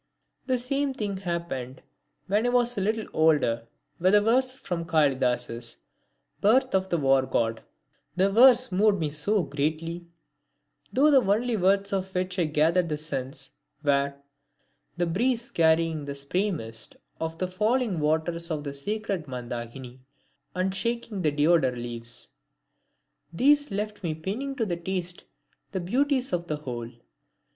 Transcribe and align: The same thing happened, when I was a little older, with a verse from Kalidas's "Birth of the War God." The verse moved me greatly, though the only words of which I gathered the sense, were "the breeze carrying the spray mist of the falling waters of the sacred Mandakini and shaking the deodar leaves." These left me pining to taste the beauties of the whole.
The 0.47 0.57
same 0.57 0.95
thing 0.95 1.17
happened, 1.17 1.83
when 2.25 2.47
I 2.47 2.49
was 2.49 2.75
a 2.75 2.81
little 2.81 3.05
older, 3.13 3.67
with 3.99 4.15
a 4.15 4.21
verse 4.21 4.55
from 4.55 4.83
Kalidas's 4.85 5.77
"Birth 6.41 6.73
of 6.73 6.89
the 6.89 6.97
War 6.97 7.21
God." 7.27 7.61
The 8.15 8.31
verse 8.31 8.71
moved 8.71 8.97
me 8.97 9.11
greatly, 9.47 10.07
though 10.91 11.11
the 11.11 11.21
only 11.21 11.55
words 11.55 11.93
of 11.93 12.15
which 12.15 12.39
I 12.39 12.45
gathered 12.45 12.89
the 12.89 12.97
sense, 12.97 13.51
were 13.83 14.15
"the 14.97 15.05
breeze 15.05 15.51
carrying 15.51 16.05
the 16.05 16.15
spray 16.15 16.49
mist 16.49 16.95
of 17.19 17.37
the 17.37 17.47
falling 17.47 17.99
waters 17.99 18.49
of 18.49 18.63
the 18.63 18.73
sacred 18.73 19.27
Mandakini 19.27 19.99
and 20.55 20.73
shaking 20.73 21.21
the 21.21 21.29
deodar 21.31 21.75
leaves." 21.75 22.31
These 23.31 23.69
left 23.69 24.01
me 24.01 24.15
pining 24.15 24.55
to 24.55 24.75
taste 24.77 25.25
the 25.73 25.79
beauties 25.79 26.33
of 26.33 26.47
the 26.47 26.55
whole. 26.57 26.89